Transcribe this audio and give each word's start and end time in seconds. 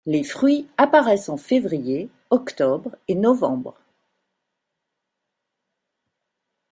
Les 0.07 0.23
fruits 0.23 0.67
apparaissent 0.79 1.29
en 1.29 1.37
février, 1.37 2.09
octobre 2.31 2.95
et 3.07 3.13
novembre. 3.13 3.79